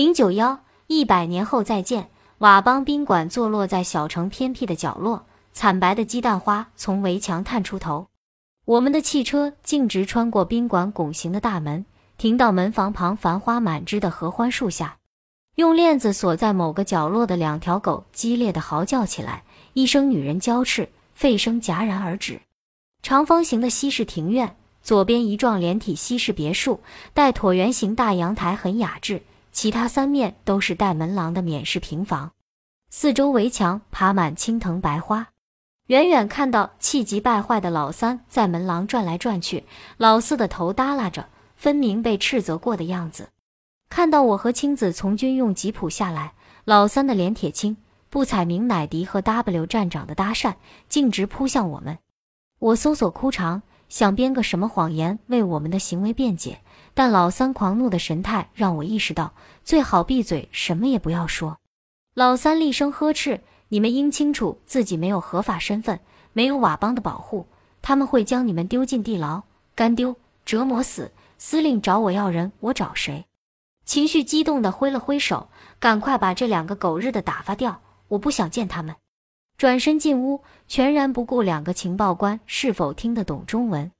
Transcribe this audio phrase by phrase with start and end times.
[0.00, 2.08] 零九幺一百年后再见。
[2.38, 8.06] 瓦邦宾馆坐落在小城偏僻的角落，惨白的鸡蛋花从围墙探出头。
[8.64, 11.84] 我们的汽车径直穿过宾馆拱形的大门，
[12.16, 14.96] 停到门房旁繁花满枝的合欢树下。
[15.56, 19.42] 用链子锁在某个角落的两条狗激烈的嚎叫起来，
[19.74, 22.40] 一声女人娇斥，吠声戛然而止。
[23.02, 26.80] 长方形的西式庭院，左边一幢连体西式别墅，
[27.12, 29.20] 带椭圆形大阳台，很雅致。
[29.52, 32.32] 其他三面都是带门廊的免式平房，
[32.88, 35.28] 四周围墙爬满青藤白花。
[35.86, 39.64] 远远看到气急败坏的老三在门廊转来转去，
[39.96, 43.30] 老四的头耷拉着，分明被斥责过的样子。
[43.88, 47.76] 看到我和青子从军用吉普下来，老三的脸铁青，
[48.08, 50.54] 不睬明乃迪和 W 站长的搭讪，
[50.88, 51.98] 径直扑向我们。
[52.60, 56.62] 我搜索枯肠，想编个什么谎言为我们的行为辩解。
[56.94, 61.58] 但老三狂怒的神态让我意识到，最好闭嘴，什么也不要说。
[62.14, 66.00] 老三厉声呵斥：“你们应清楚自己没有合法身份，
[66.32, 67.46] 没有瓦邦的保护，
[67.80, 69.42] 他们会将你们丢进地牢，
[69.74, 71.12] 干丢，折磨死。
[71.38, 73.26] 司令找我要人，我找谁？”
[73.86, 78.96] 情绪激动地挥了挥手：“赶快把这两个狗日的打发掉，我不想见他们。”
[79.60, 83.92] 转身进屋，全然不顾两个情报官是否听得懂中文。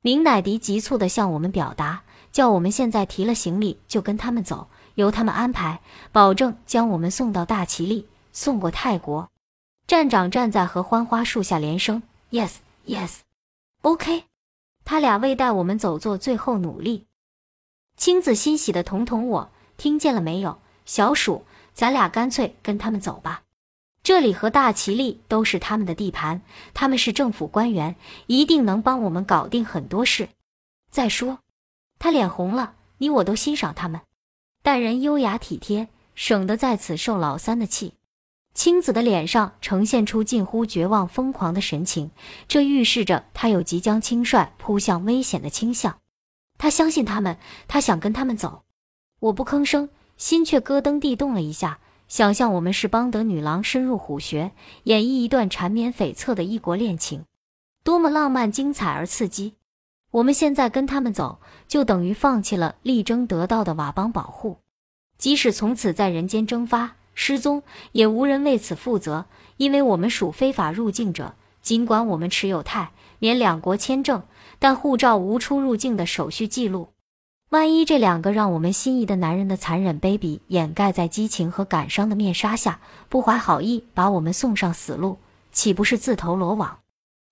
[0.00, 2.02] 明乃迪急促地向我们表达。
[2.32, 9.30] 叫我们现在提了行李就跟他们走，由他们安排，保证将我们送到大齐利，送过泰国。
[9.86, 12.54] 站长站在合欢花树下连声：“Yes,
[12.84, 13.18] Yes,
[13.82, 14.24] OK。”
[14.84, 17.06] 他俩为带我们走做最后努力。
[17.96, 21.44] 青子欣喜的捅捅我：“听见了没有，小鼠？
[21.72, 23.43] 咱俩干脆跟他们走吧。
[24.04, 26.42] 这里和大齐利都是他们的地盘，
[26.74, 30.28] 他们是政府官员，一定能帮我们搞定很多事。
[30.90, 31.38] 再说。”
[31.98, 34.02] 他脸红了，你我都欣赏他们，
[34.62, 37.94] 待人优雅体贴，省得在此受老三的气。
[38.52, 42.10] 青子的脸上呈现出近乎绝望、疯狂的神情，
[42.46, 45.98] 这预示着他有即将轻率扑向危险的倾向。
[46.58, 48.64] 他相信他们，他想跟他们走。
[49.20, 49.88] 我不吭声，
[50.18, 54.52] 心却咯噔地动了一下，想象我们是邦德女郎深入虎穴，
[54.84, 57.24] 演绎一段缠绵悱恻的异国恋情，
[57.82, 59.54] 多么浪漫、精彩而刺激。
[60.12, 64.58] 我们现在跟他们走，就等于放弃了力争得到的瓦邦保护。
[65.18, 69.26] 即使从此在人间蒸发、失踪，也无人为此负责，
[69.56, 71.34] 因为我们属非法入境者。
[71.60, 74.22] 尽管我们持有泰缅两国签证，
[74.58, 76.90] 但护照无出入境的手续记录。
[77.54, 85.18] 万一这两个让我们心仪的男人的残忍卑鄙掩盖在激情和感伤的面纱下，不怀好意把我们送上死路，
[85.52, 86.80] 岂不是自投罗网？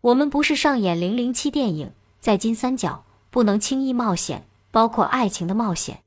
[0.00, 1.92] 我们不是上演零零七电影。
[2.18, 6.00] 在金三角不能轻易冒险，包括爱情的冒险。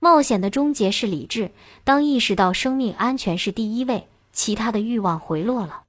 [0.00, 1.52] 冒险的终结是理智。
[1.82, 5.84] 当意识到生命安全是第一位，其他的欲望回落了。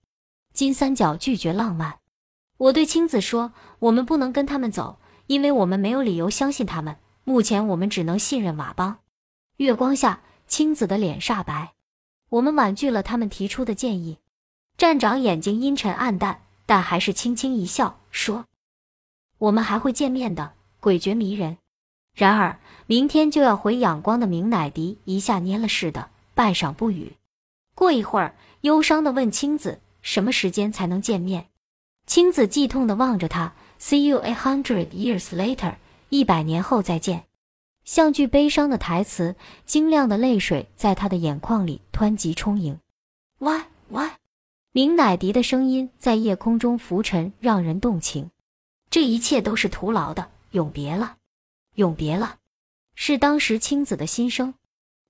[0.54, 1.96] 金三角拒绝浪漫。
[2.60, 6.96] 我对青子说：“我们不能跟他们走，因为我们没有理由相信他们。
[7.28, 9.00] 目前我们只能信任瓦邦。”
[9.58, 11.74] 月光下，青子的脸煞白。
[12.30, 14.20] 我们婉拒了他们提出的建议。
[14.78, 18.46] 站长眼睛阴沉暗淡，但还是轻轻一笑说。
[19.40, 21.58] 我们还会见面的，诡谲迷人。
[22.14, 27.18] 然而，明天就要回仰光的明乃迪一下蔫了似的，半晌不语。
[27.76, 31.50] 过一会儿，忧伤地问青子：“什么时间才能见面？”
[32.08, 35.76] 青子悸痛地望着他：“See you a hundred years later，
[36.10, 37.26] 一百年后再见。”
[37.86, 39.36] 像句悲伤的台词，
[39.66, 42.80] 晶亮的泪水在他的眼眶里湍急充盈。
[43.40, 44.06] 喂喂
[44.74, 48.30] 明乃迪的声音在夜空中浮沉，让人动情。
[48.90, 51.16] 这一切都是徒劳的，永别了，
[51.76, 52.36] 永别了，
[52.94, 54.54] 是当时青子的心声。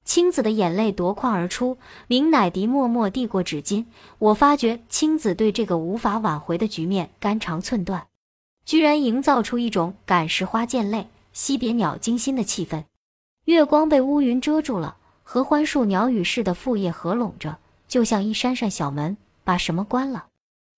[0.06, 3.86] 青子的眼泪夺眶而出，明乃迪默默递过纸巾。
[4.20, 8.08] 我发觉青子对这个无法挽回的局面肝肠寸断，
[8.68, 12.84] 居然营造出一种感时花溅泪，惜别鸟惊心的气氛。
[13.46, 19.16] 月光被乌云遮住了，合欢树鸟语似的副叶合拢着，就像一扇扇小门，
[19.46, 20.26] 把什么关了。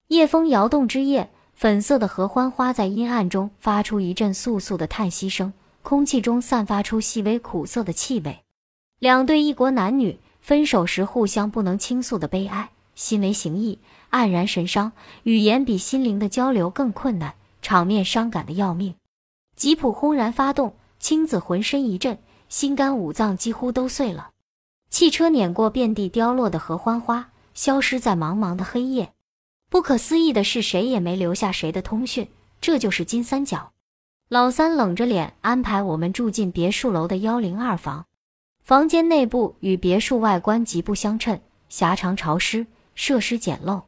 [0.10, 1.32] 夜风摇动枝叶。
[1.56, 8.46] 粉色的合欢花在阴暗中发出一阵簌簌的叹息声，空气中散发出细微苦涩的气味。
[9.00, 13.80] 两对异国男女分手时互相不能倾诉的悲哀，心为形役，
[14.12, 14.94] 黯然神伤。
[15.24, 18.96] 语言比心灵的交流更困难，场面伤感的要命。
[19.56, 22.18] 吉普轰然发动，青子浑身一震，
[22.48, 24.32] 心肝五脏几乎都碎了。
[24.90, 29.14] 汽车碾过遍地凋落的合欢花，消失在茫茫的黑夜。
[29.70, 32.28] 不可思议的是，谁也没留下谁的通讯。
[32.62, 33.72] 这就是金三角。
[34.28, 38.06] 老三冷着脸安排我们住进别墅楼的幺零二房。
[38.64, 41.40] 房间内部与别墅外观极不相称，
[41.70, 43.84] 狭长潮湿，设施简陋。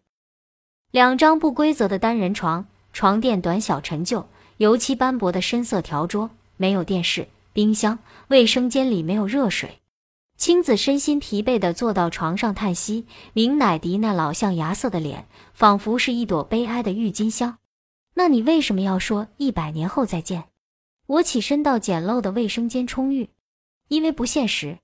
[0.91, 4.27] 两张不规则的单人床，床垫短小陈旧，
[4.57, 9.79] 油漆斑驳的深色条桌，没有电视、冰箱，卫生间里没有热水。
[10.37, 17.59] 青子身心疲惫地坐到床上叹息，明乃迪那老象牙色的脸，仿佛是一朵悲哀的郁金香。
[18.15, 20.45] 那你为什么要说一百年后再见？
[21.05, 23.29] 我起身到简陋的卫生间冲浴。
[23.89, 24.79] 因为不现实，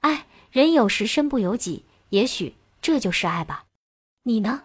[0.00, 3.64] 爱人有时身不由己，也许这就是爱吧。
[4.22, 4.62] 你呢？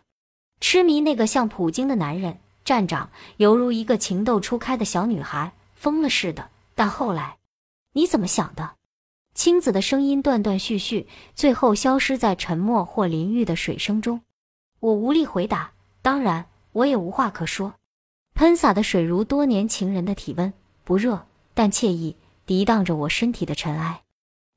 [0.62, 2.40] 痴迷那个像普京的男人，
[2.70, 6.52] 站长犹如一个情窦初开的小女孩，疯了似的。
[6.76, 7.40] 但后来，
[7.94, 8.76] 你怎么想的？
[9.34, 14.22] 青子的声音断断续续，最后消失在沉默或淋浴的水声中。
[14.82, 15.72] 我无力回答，
[16.04, 17.74] 当然，我也无话可说。
[18.36, 21.26] 喷洒的水如多年情人的体温，不热
[21.56, 22.18] 但惬意。
[22.46, 24.04] 涤荡着我身体的尘埃，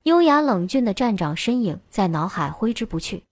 [0.02, 3.24] 优雅冷峻的站长身影在脑海挥之不去。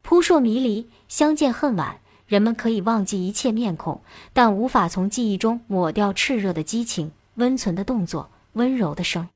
[0.00, 2.00] 扑朔迷离，相见恨晚。
[2.32, 4.00] 人们可以忘记一切面孔，
[4.32, 9.28] 但无法从记忆中抹掉炽热的激情、温存的动作、温柔的声。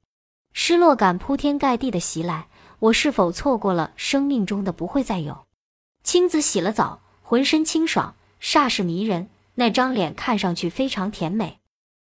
[0.54, 2.46] 失落感铺天盖地的袭来，
[2.78, 5.44] 我是否错过了生命中的不会再有？
[6.02, 9.28] 青子洗了澡，浑身清爽，煞是迷人。
[9.56, 11.58] 那张脸看上去非常甜美。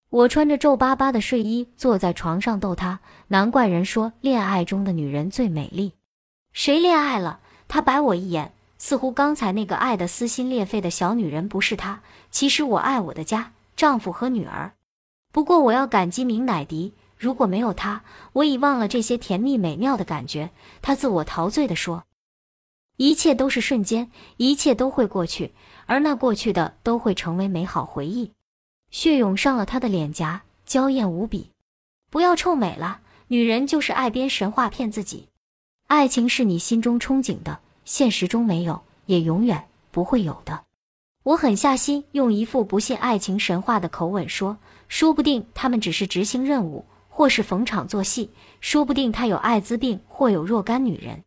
[0.08, 2.98] 我穿着皱巴巴的睡衣坐在床上逗她，
[3.28, 5.92] 难怪人说恋爱中的女人最美丽。
[6.52, 7.38] 谁恋爱了？
[7.68, 12.00] 他白我一眼，似乎刚才那个爱得撕心裂肺的小女人不是她。
[12.30, 14.72] 其实我爱我的家、丈夫和女儿。
[15.30, 20.50] 不过我要感激明乃迪，如果没有他，我已忘了这些甜蜜美妙的感觉。
[20.80, 22.04] 他自我陶醉地说
[22.96, 25.52] ：“一切都是瞬间，一切都会过去，
[25.84, 28.32] 而那过去的都会成为美好回忆。”
[28.90, 31.50] 血涌上了他的脸颊，娇艳无比。
[32.08, 35.28] 不要臭美了，女人就是爱编神话骗自己。
[35.86, 37.60] 爱情是你心中憧憬的，
[37.90, 40.62] 现实中没有，也永远不会有的。
[41.24, 48.30] 我狠下心，用一副不信爱情神话的口吻说：“说不定他们只是执行任务，或是逢场作戏。
[48.60, 51.24] 说不定他有艾滋病，或有若干女人。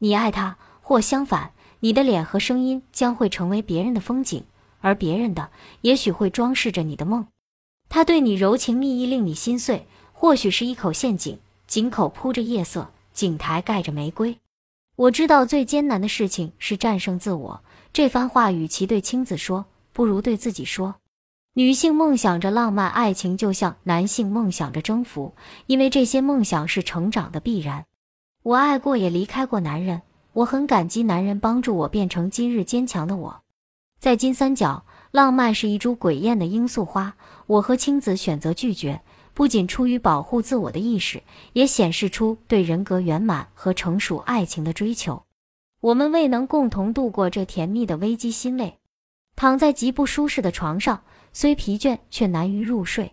[0.00, 4.42] 你爱他，或相反，你的脸和声音将会成为别人的风景。”
[4.82, 5.50] 而别人的
[5.82, 7.28] 也许会装饰着你的梦，
[7.88, 14.36] 他对你柔情蜜意，令你心碎；或许是一口陷阱，井口铺着夜色，井台盖着玫瑰。
[15.00, 17.64] 我知道最艰难的事情是战胜自我。
[17.90, 19.64] 这番话与其对青子说，
[19.94, 20.96] 不如对自己说。
[21.54, 27.86] 女性梦想着浪漫爱情，就像男性梦想着征服，因为这些梦想是成长的必然。
[28.42, 30.02] 我爱过，也离开过男人，
[30.34, 33.40] 我很感激男人帮助我变成今日坚强的我。
[33.98, 37.16] 在金三角，浪漫是一株诡艳的罂粟花。
[37.46, 39.00] 我和青子选择拒绝，
[39.34, 41.22] 不仅出于保护自我的意识，
[41.52, 45.22] 也显示出对人格圆满和成熟爱情的追求。
[45.80, 48.78] 我们未能共同度过这甜蜜的危机欣慰，
[49.36, 53.12] 躺在极不舒适的床上，虽疲倦却难于入睡。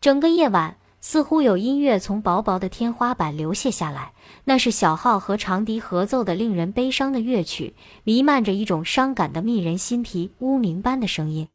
[0.00, 0.76] 整个夜晚。
[1.00, 4.14] 似乎有音乐从薄薄的天花板流泻下来，
[4.46, 11.46] 那是小号和长笛合奏的令人悲伤的乐曲，弥漫着一种伤感的迷人心脾乌鸣般的声音。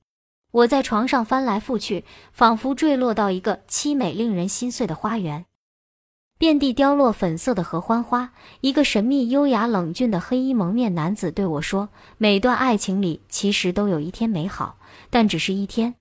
[0.53, 5.45] 我在床上翻来覆去，仿佛坠落到一个凄美令人心碎的花园，
[6.37, 8.33] 遍地凋落粉色的合欢花。
[8.61, 14.77] 一个神秘、优雅、冷峻的黑衣蒙面男子对我说：“每段爱情里其实都有一天美好，
[15.09, 15.95] 但只是一天。”